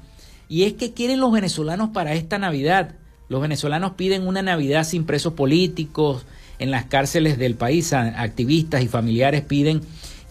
[0.48, 2.94] Y es que quieren los venezolanos para esta Navidad.
[3.28, 6.24] Los venezolanos piden una Navidad sin presos políticos,
[6.58, 7.92] en las cárceles del país.
[7.92, 9.80] Activistas y familiares piden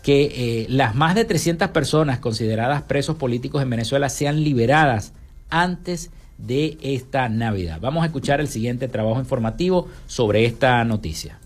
[0.01, 5.13] que eh, las más de 300 personas consideradas presos políticos en Venezuela sean liberadas
[5.49, 7.79] antes de esta Navidad.
[7.81, 11.39] Vamos a escuchar el siguiente trabajo informativo sobre esta noticia.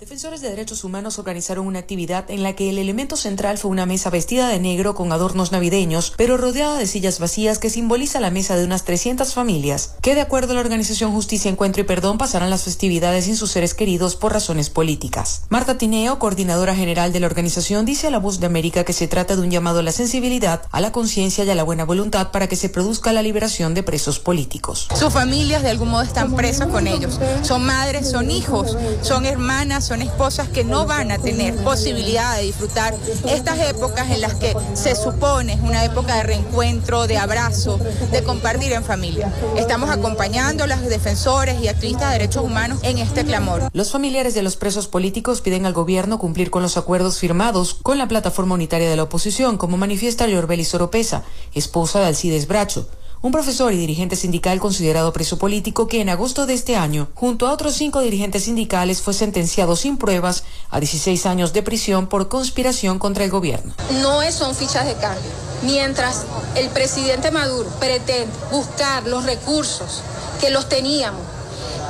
[0.00, 3.84] Defensores de derechos humanos organizaron una actividad en la que el elemento central fue una
[3.84, 8.30] mesa vestida de negro con adornos navideños, pero rodeada de sillas vacías que simboliza la
[8.30, 12.16] mesa de unas 300 familias, que de acuerdo a la organización Justicia, Encuentro y Perdón
[12.16, 15.42] pasarán las festividades sin sus seres queridos por razones políticas.
[15.50, 19.06] Marta Tineo, coordinadora general de la organización, dice a La Voz de América que se
[19.06, 22.30] trata de un llamado a la sensibilidad, a la conciencia y a la buena voluntad
[22.30, 24.88] para que se produzca la liberación de presos políticos.
[24.94, 27.20] Sus familias de algún modo están presas con ellos.
[27.42, 32.44] Son madres, son hijos, son hermanas, son esposas que no van a tener posibilidad de
[32.44, 32.94] disfrutar
[33.28, 37.76] estas épocas en las que se supone es una época de reencuentro, de abrazo,
[38.12, 39.34] de compartir en familia.
[39.56, 43.68] Estamos acompañando a los defensores y activistas de derechos humanos en este clamor.
[43.72, 47.98] Los familiares de los presos políticos piden al gobierno cumplir con los acuerdos firmados con
[47.98, 52.86] la plataforma unitaria de la oposición, como manifiesta Yorbelis Oropesa, esposa de Alcides Bracho
[53.22, 57.46] un profesor y dirigente sindical considerado preso político que en agosto de este año, junto
[57.46, 62.28] a otros cinco dirigentes sindicales, fue sentenciado sin pruebas a 16 años de prisión por
[62.28, 63.74] conspiración contra el gobierno.
[64.00, 65.30] No son fichas de cambio.
[65.62, 70.02] Mientras el presidente Maduro pretende buscar los recursos
[70.40, 71.20] que los teníamos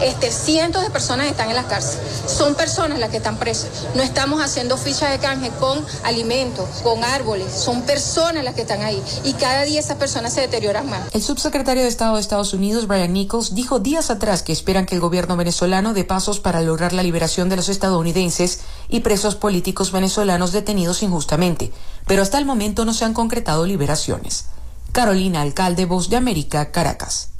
[0.03, 2.01] este, cientos de personas están en las cárceles.
[2.27, 3.71] Son personas las que están presas.
[3.95, 7.53] No estamos haciendo fichas de canje con alimentos, con árboles.
[7.53, 9.03] Son personas las que están ahí.
[9.25, 11.03] Y cada día esas personas se deterioran más.
[11.13, 14.95] El subsecretario de Estado de Estados Unidos, Brian Nichols, dijo días atrás que esperan que
[14.95, 19.93] el gobierno venezolano dé pasos para lograr la liberación de los estadounidenses y presos políticos
[19.93, 21.73] venezolanos detenidos injustamente.
[22.07, 24.47] Pero hasta el momento no se han concretado liberaciones.
[24.93, 27.31] Carolina Alcalde, Voz de América, Caracas.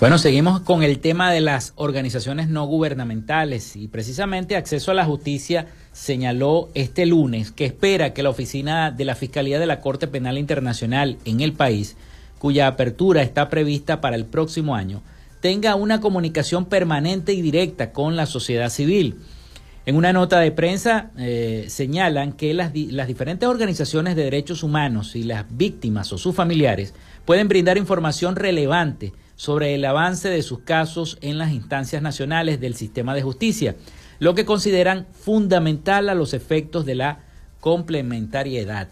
[0.00, 5.04] Bueno, seguimos con el tema de las organizaciones no gubernamentales y precisamente Acceso a la
[5.04, 10.08] Justicia señaló este lunes que espera que la oficina de la Fiscalía de la Corte
[10.08, 11.96] Penal Internacional en el país,
[12.40, 15.00] cuya apertura está prevista para el próximo año,
[15.40, 19.20] tenga una comunicación permanente y directa con la sociedad civil.
[19.86, 25.14] En una nota de prensa eh, señalan que las, las diferentes organizaciones de derechos humanos
[25.14, 30.60] y las víctimas o sus familiares pueden brindar información relevante sobre el avance de sus
[30.60, 33.76] casos en las instancias nacionales del sistema de justicia,
[34.18, 37.20] lo que consideran fundamental a los efectos de la
[37.60, 38.88] complementariedad.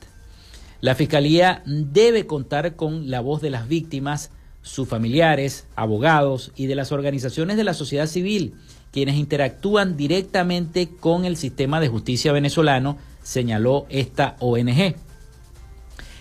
[0.81, 4.31] La Fiscalía debe contar con la voz de las víctimas,
[4.63, 8.55] sus familiares, abogados y de las organizaciones de la sociedad civil,
[8.91, 14.97] quienes interactúan directamente con el sistema de justicia venezolano, señaló esta ONG.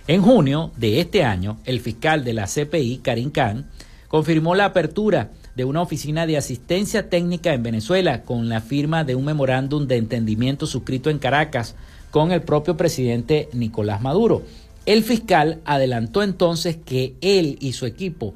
[0.07, 3.69] En junio de este año, el fiscal de la CPI, Karim Khan,
[4.11, 9.15] confirmó la apertura de una oficina de asistencia técnica en Venezuela con la firma de
[9.15, 11.75] un memorándum de entendimiento suscrito en Caracas
[12.11, 14.43] con el propio presidente Nicolás Maduro.
[14.85, 18.33] El fiscal adelantó entonces que él y su equipo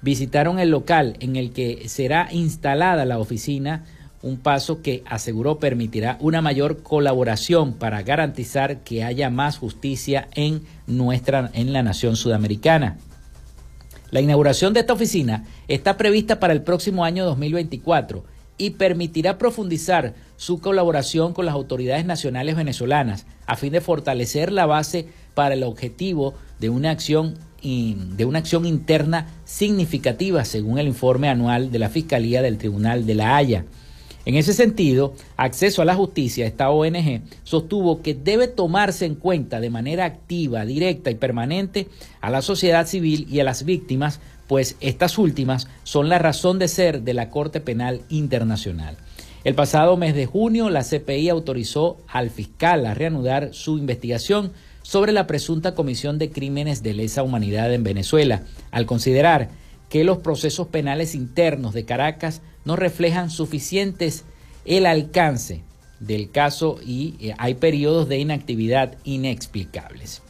[0.00, 3.84] visitaron el local en el que será instalada la oficina,
[4.22, 10.62] un paso que aseguró permitirá una mayor colaboración para garantizar que haya más justicia en
[10.86, 12.98] nuestra en la nación sudamericana.
[14.10, 18.24] La inauguración de esta oficina está prevista para el próximo año 2024
[18.58, 24.66] y permitirá profundizar su colaboración con las autoridades nacionales venezolanas a fin de fortalecer la
[24.66, 31.28] base para el objetivo de una acción de una acción interna significativa según el informe
[31.28, 33.64] anual de la Fiscalía del Tribunal de la Haya.
[34.26, 39.60] En ese sentido, Acceso a la Justicia, esta ONG, sostuvo que debe tomarse en cuenta
[39.60, 41.86] de manera activa, directa y permanente
[42.20, 44.18] a la sociedad civil y a las víctimas,
[44.48, 48.96] pues estas últimas son la razón de ser de la Corte Penal Internacional.
[49.44, 54.50] El pasado mes de junio, la CPI autorizó al fiscal a reanudar su investigación
[54.82, 59.50] sobre la presunta comisión de crímenes de lesa humanidad en Venezuela, al considerar
[59.88, 64.24] que los procesos penales internos de Caracas no reflejan suficientes
[64.66, 65.62] el alcance
[66.00, 70.20] del caso y eh, hay periodos de inactividad inexplicables.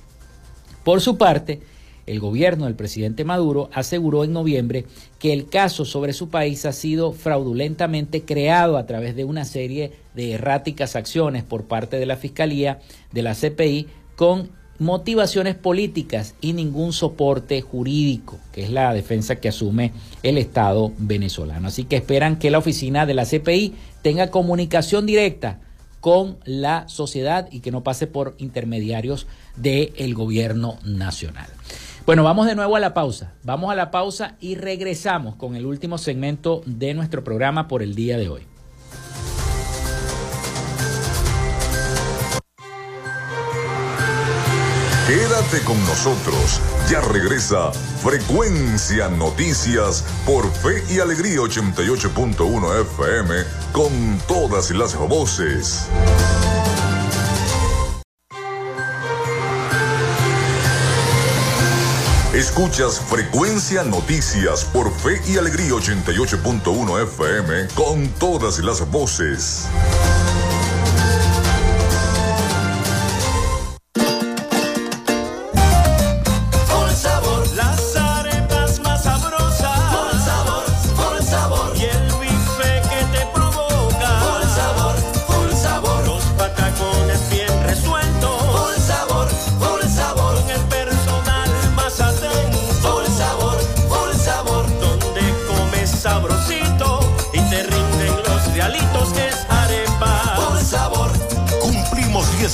[0.85, 1.61] Por su parte,
[2.07, 4.85] el gobierno del presidente Maduro aseguró en noviembre
[5.19, 9.93] que el caso sobre su país ha sido fraudulentamente creado a través de una serie
[10.15, 12.79] de erráticas acciones por parte de la Fiscalía
[13.13, 19.49] de la CPI con motivaciones políticas y ningún soporte jurídico, que es la defensa que
[19.49, 21.69] asume el Estado venezolano.
[21.69, 25.61] Así que esperan que la oficina de la CPI tenga comunicación directa
[26.01, 31.49] con la sociedad y que no pase por intermediarios del gobierno nacional.
[32.07, 33.33] Bueno, vamos de nuevo a la pausa.
[33.43, 37.97] Vamos a la pausa y regresamos con el último segmento de nuestro programa por el
[37.97, 38.43] día de hoy.
[45.07, 46.61] Quédate con nosotros.
[46.91, 47.71] Ya regresa
[48.03, 53.35] Frecuencia Noticias por Fe y Alegría 88.1 FM
[53.71, 55.87] con todas las voces.
[62.35, 69.69] Escuchas Frecuencia Noticias por Fe y Alegría 88.1 FM con todas las voces.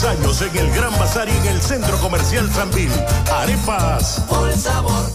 [0.04, 2.88] Años en el Gran Bazar y en el Centro Comercial Sanvil.
[3.32, 4.24] Arepas.
[4.28, 5.10] Full sabor.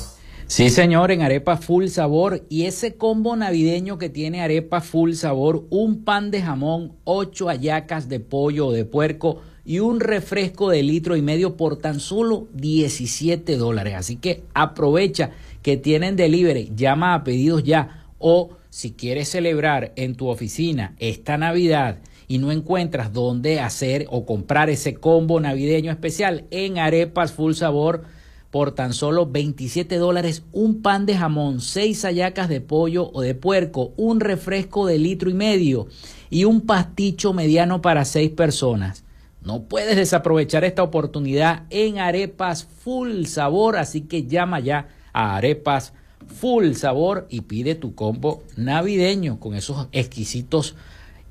[0.48, 2.46] Sí, señor, en Arepa Full Sabor.
[2.48, 8.08] Y ese combo navideño que tiene Arepa Full Sabor, un pan de jamón, ocho hallacas
[8.08, 12.48] de pollo o de puerco y un refresco de litro y medio por tan solo
[12.54, 13.96] 17 dólares.
[13.98, 15.32] Así que aprovecha
[15.62, 21.38] que tienen delivery, llama a pedidos ya o si quieres celebrar en tu oficina esta
[21.38, 27.54] Navidad y no encuentras dónde hacer o comprar ese combo navideño especial en Arepas Full
[27.54, 28.04] Sabor
[28.52, 33.36] por tan solo 27 dólares, un pan de jamón, seis hallacas de pollo o de
[33.36, 35.88] puerco, un refresco de litro y medio
[36.30, 39.04] y un pasticho mediano para seis personas.
[39.42, 45.94] No puedes desaprovechar esta oportunidad en Arepas Full Sabor, así que llama ya a Arepas
[46.28, 50.76] Full Sabor y pide tu combo navideño con esos exquisitos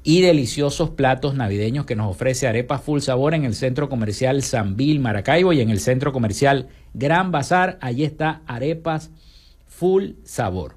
[0.06, 4.40] y deliciosos platos navideños que nos ofrece Arepa Full Sabor en el Centro Comercial
[4.76, 7.76] Bill Maracaibo y en el Centro Comercial Gran Bazar.
[7.80, 9.10] Allí está Arepas
[9.66, 10.76] Full Sabor.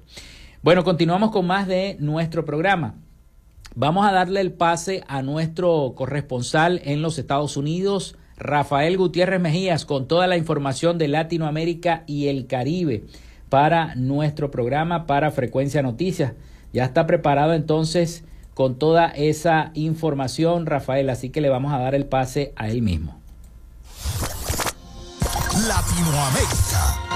[0.62, 2.96] Bueno, continuamos con más de nuestro programa.
[3.76, 9.86] Vamos a darle el pase a nuestro corresponsal en los Estados Unidos, Rafael Gutiérrez Mejías,
[9.86, 13.04] con toda la información de Latinoamérica y el Caribe
[13.48, 16.32] para nuestro programa, para Frecuencia Noticias.
[16.72, 18.24] Ya está preparado entonces
[18.60, 22.82] con toda esa información, Rafael, así que le vamos a dar el pase a él
[22.82, 23.18] mismo.
[25.66, 27.09] Latinoamérica.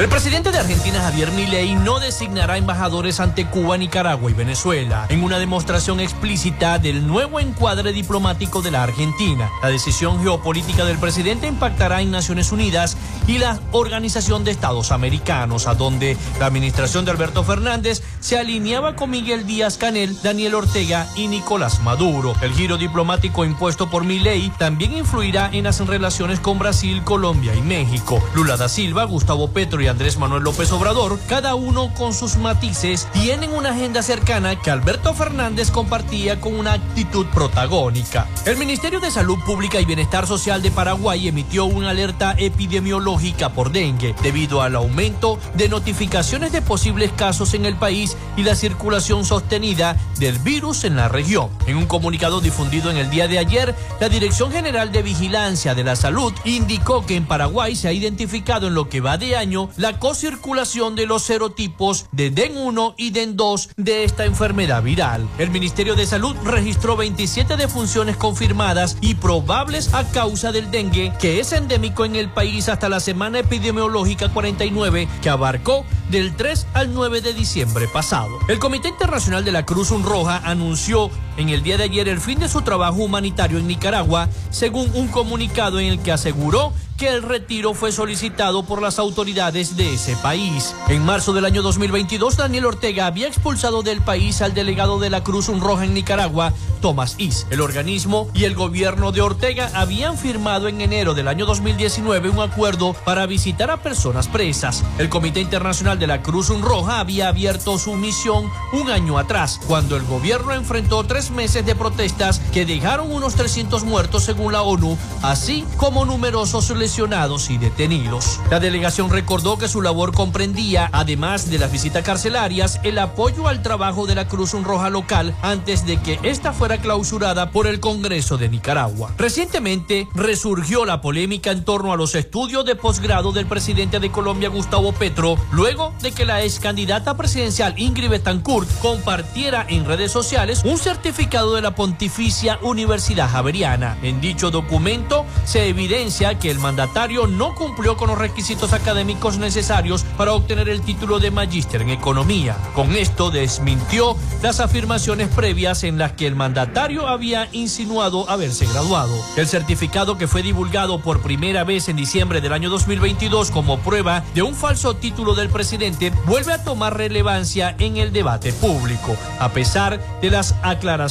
[0.00, 5.22] El presidente de Argentina, Javier Milei, no designará embajadores ante Cuba, Nicaragua y Venezuela, en
[5.22, 9.52] una demostración explícita del nuevo encuadre diplomático de la Argentina.
[9.62, 12.96] La decisión geopolítica del presidente impactará en Naciones Unidas
[13.28, 18.96] y la Organización de Estados Americanos, a donde la administración de Alberto Fernández se alineaba
[18.96, 22.34] con Miguel Díaz Canel, Daniel Ortega y Nicolás Maduro.
[22.42, 27.62] El giro diplomático impuesto por Milei también influirá en las relaciones con Brasil, Colombia y
[27.62, 28.20] México.
[28.34, 33.08] Lula da Silva, Gustavo Petro y Andrés Manuel López Obrador, cada uno con sus matices,
[33.12, 38.26] tienen una agenda cercana que Alberto Fernández compartía con una actitud protagónica.
[38.46, 43.72] El Ministerio de Salud Pública y Bienestar Social de Paraguay emitió una alerta epidemiológica por
[43.72, 49.24] dengue debido al aumento de notificaciones de posibles casos en el país y la circulación
[49.24, 51.50] sostenida del virus en la región.
[51.66, 55.84] En un comunicado difundido en el día de ayer, la Dirección General de Vigilancia de
[55.84, 59.68] la Salud indicó que en Paraguay se ha identificado en lo que va de año
[59.76, 65.28] la cocirculación de los serotipos de DEN 1 y DEN 2 de esta enfermedad viral.
[65.38, 71.40] El Ministerio de Salud registró 27 defunciones confirmadas y probables a causa del dengue, que
[71.40, 76.94] es endémico en el país hasta la semana epidemiológica 49, que abarcó del 3 al
[76.94, 78.30] 9 de diciembre pasado.
[78.48, 82.38] El Comité Internacional de la Cruz Roja anunció en el día de ayer el fin
[82.40, 87.22] de su trabajo humanitario en Nicaragua, según un comunicado en el que aseguró que el
[87.22, 90.74] retiro fue solicitado por las autoridades de ese país.
[90.88, 95.24] En marzo del año 2022, Daniel Ortega había expulsado del país al delegado de la
[95.24, 97.46] Cruz Roja en Nicaragua, Thomas Is.
[97.50, 102.40] El organismo y el gobierno de Ortega habían firmado en enero del año 2019 un
[102.40, 104.84] acuerdo para visitar a personas presas.
[104.98, 109.96] El Comité Internacional de la Cruz Roja había abierto su misión un año atrás, cuando
[109.96, 114.96] el gobierno enfrentó tres meses de protestas que dejaron unos 300 muertos según la ONU,
[115.22, 118.40] así como numerosos lesionados y detenidos.
[118.50, 123.62] La delegación recordó que su labor comprendía, además de las visitas carcelarias, el apoyo al
[123.62, 128.36] trabajo de la Cruz Roja local antes de que esta fuera clausurada por el Congreso
[128.36, 129.12] de Nicaragua.
[129.16, 134.48] Recientemente resurgió la polémica en torno a los estudios de posgrado del presidente de Colombia,
[134.48, 140.62] Gustavo Petro, luego de que la ex candidata presidencial Ingrid Betancourt compartiera en redes sociales
[140.64, 143.96] un certificado de la Pontificia Universidad Javeriana.
[144.02, 150.02] En dicho documento se evidencia que el mandatario no cumplió con los requisitos académicos necesarios
[150.18, 152.56] para obtener el título de magíster en economía.
[152.74, 159.14] Con esto desmintió las afirmaciones previas en las que el mandatario había insinuado haberse graduado.
[159.36, 164.24] El certificado que fue divulgado por primera vez en diciembre del año 2022 como prueba
[164.34, 169.50] de un falso título del presidente vuelve a tomar relevancia en el debate público, a
[169.50, 171.03] pesar de las aclaraciones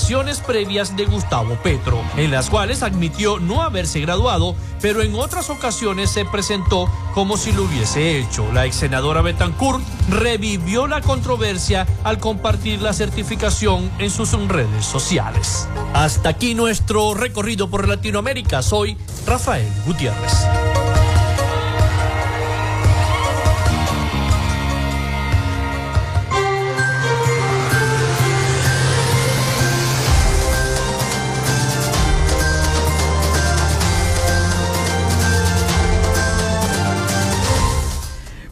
[0.46, 6.10] previas de Gustavo Petro, en las cuales admitió no haberse graduado, pero en otras ocasiones
[6.10, 8.52] se presentó como si lo hubiese hecho.
[8.54, 15.68] La ex senadora Betancourt revivió la controversia al compartir la certificación en sus redes sociales.
[15.94, 18.62] Hasta aquí nuestro recorrido por Latinoamérica.
[18.62, 20.34] Soy Rafael Gutiérrez.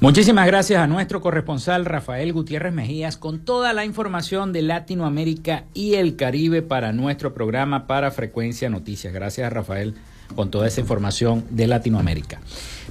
[0.01, 5.93] Muchísimas gracias a nuestro corresponsal Rafael Gutiérrez Mejías con toda la información de Latinoamérica y
[5.93, 9.13] el Caribe para nuestro programa para Frecuencia Noticias.
[9.13, 9.93] Gracias a Rafael
[10.35, 12.41] con toda esa información de Latinoamérica.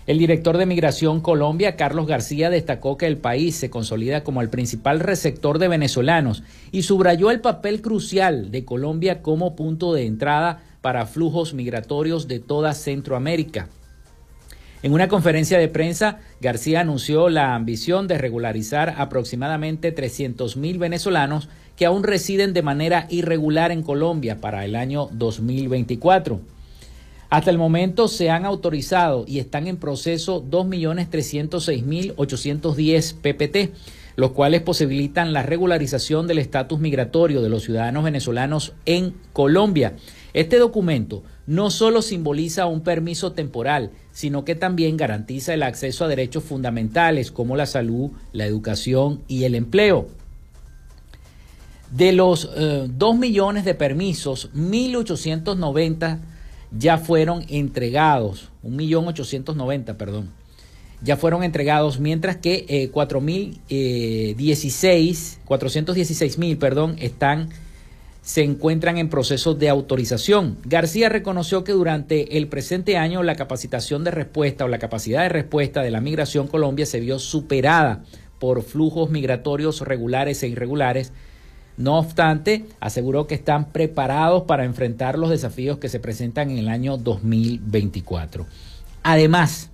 [0.06, 4.48] El director de Migración Colombia, Carlos García, destacó que el país se consolida como el
[4.48, 10.64] principal receptor de venezolanos y subrayó el papel crucial de Colombia como punto de entrada
[10.80, 13.68] para flujos migratorios de toda Centroamérica.
[14.84, 21.88] En una conferencia de prensa, García anunció la ambición de regularizar aproximadamente 300.000 venezolanos que
[21.88, 26.40] aún residen de manera irregular en Colombia para el año 2024.
[27.30, 33.72] Hasta el momento se han autorizado y están en proceso 2.306.810 PPT,
[34.18, 39.96] los cuales posibilitan la regularización del estatus migratorio de los ciudadanos venezolanos en Colombia.
[40.34, 46.08] Este documento no solo simboliza un permiso temporal, sino que también garantiza el acceso a
[46.08, 50.08] derechos fundamentales como la salud, la educación y el empleo.
[51.92, 56.20] De los 2 eh, millones de permisos, 1.890
[56.78, 60.32] ya fueron entregados, 1.890, perdón,
[61.02, 67.50] ya fueron entregados, mientras que eh, 4.016, 416.000, perdón, están
[68.28, 70.58] se encuentran en proceso de autorización.
[70.66, 75.30] García reconoció que durante el presente año la capacitación de respuesta o la capacidad de
[75.30, 78.04] respuesta de la migración Colombia se vio superada
[78.38, 81.14] por flujos migratorios regulares e irregulares.
[81.78, 86.68] No obstante, aseguró que están preparados para enfrentar los desafíos que se presentan en el
[86.68, 88.46] año 2024.
[89.04, 89.70] Además,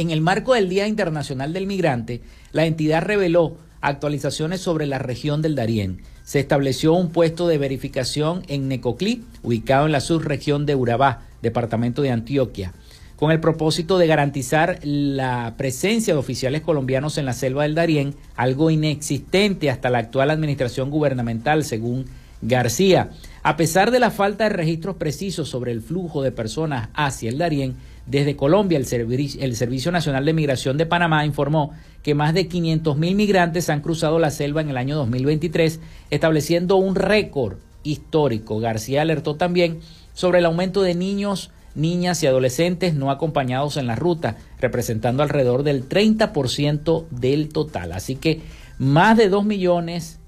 [0.00, 2.22] en el marco del Día Internacional del Migrante,
[2.52, 8.44] la entidad reveló actualizaciones sobre la región del Darién se estableció un puesto de verificación
[8.46, 12.72] en Necoclí, ubicado en la subregión de Urabá, departamento de Antioquia,
[13.16, 18.14] con el propósito de garantizar la presencia de oficiales colombianos en la selva del Darién,
[18.36, 22.04] algo inexistente hasta la actual administración gubernamental, según
[22.42, 23.10] García.
[23.42, 27.38] A pesar de la falta de registros precisos sobre el flujo de personas hacia el
[27.38, 27.74] Darién,
[28.06, 31.72] desde Colombia, el, Servicio Nacional de Migración de Panamá informó
[32.02, 35.80] que más de 500.000 migrantes han cruzado la selva en el año 2023,
[36.10, 38.58] estableciendo un récord histórico.
[38.58, 39.80] García alertó también
[40.14, 45.62] sobre el aumento de niños, niñas y adolescentes no acompañados en la ruta, representando alrededor
[45.62, 47.92] del 30% del total.
[47.92, 48.40] Así que
[48.78, 50.20] más de 2 millones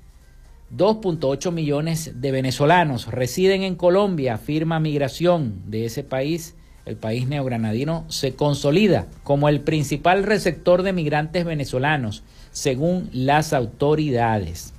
[0.76, 6.54] 2.8 millones de venezolanos residen en Colombia, firma migración de ese país
[6.84, 14.72] el país neogranadino se consolida como el principal receptor de migrantes venezolanos, según las autoridades.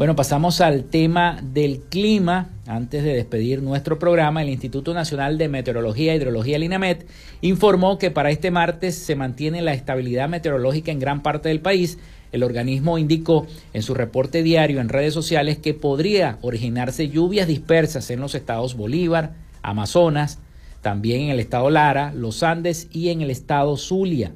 [0.00, 2.48] Bueno, pasamos al tema del clima.
[2.66, 7.04] Antes de despedir nuestro programa, el Instituto Nacional de Meteorología e Hidrología, el
[7.42, 11.98] informó que para este martes se mantiene la estabilidad meteorológica en gran parte del país,
[12.32, 18.08] El organismo indicó en su reporte diario en redes sociales que podría originarse lluvias dispersas
[18.10, 20.38] en los estados Bolívar, Amazonas,
[20.82, 24.32] también en el estado Lara, los Andes y en el estado Zulia.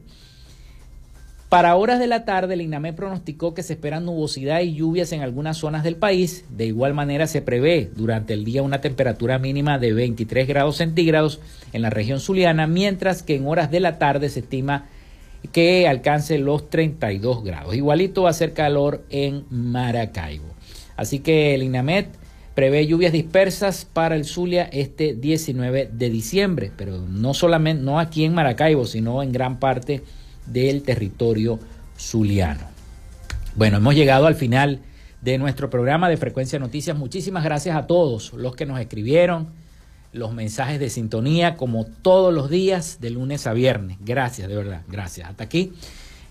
[1.48, 5.20] Para horas de la tarde, el INAME pronosticó que se esperan nubosidad y lluvias en
[5.20, 6.44] algunas zonas del país.
[6.50, 11.40] De igual manera, se prevé durante el día una temperatura mínima de 23 grados centígrados
[11.72, 14.86] en la región zuliana, mientras que en horas de la tarde se estima
[15.52, 17.76] que alcance los 32 grados.
[17.76, 20.54] Igualito va a ser calor en Maracaibo.
[20.96, 22.08] Así que el INAMET
[22.54, 28.24] prevé lluvias dispersas para el Zulia este 19 de diciembre, pero no solamente, no aquí
[28.24, 30.02] en Maracaibo, sino en gran parte
[30.46, 31.58] del territorio
[31.98, 32.62] zuliano.
[33.56, 34.80] Bueno, hemos llegado al final
[35.20, 36.96] de nuestro programa de Frecuencia Noticias.
[36.96, 39.48] Muchísimas gracias a todos los que nos escribieron,
[40.12, 43.96] los mensajes de sintonía, como todos los días, de lunes a viernes.
[44.00, 45.28] Gracias, de verdad, gracias.
[45.28, 45.72] Hasta aquí.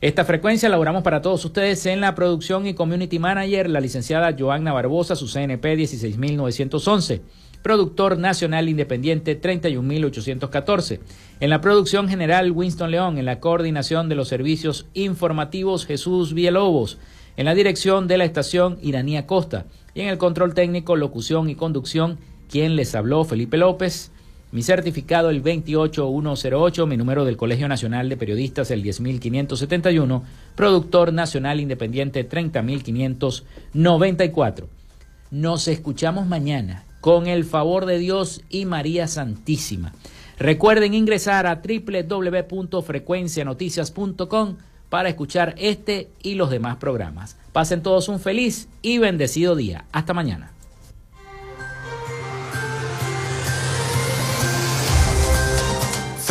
[0.03, 4.73] Esta frecuencia elaboramos para todos ustedes en la producción y community manager, la licenciada Joanna
[4.73, 7.21] Barbosa, su CNP 16911
[7.61, 10.99] productor nacional independiente 31814.
[11.39, 16.97] En la producción general Winston León, en la coordinación de los servicios informativos Jesús Villalobos,
[17.37, 21.55] en la dirección de la estación Iranía Costa y en el control técnico, locución y
[21.55, 22.17] conducción,
[22.49, 24.11] quien les habló Felipe López.
[24.53, 30.23] Mi certificado el 28108, mi número del Colegio Nacional de Periodistas el 10571,
[30.53, 34.69] productor nacional independiente 30594.
[35.31, 39.91] Nos escuchamos mañana con el favor de Dios y María Santísima.
[40.37, 44.57] Recuerden ingresar a www.frecuencianoticias.com
[44.89, 47.37] para escuchar este y los demás programas.
[47.53, 49.85] Pasen todos un feliz y bendecido día.
[49.91, 50.51] Hasta mañana.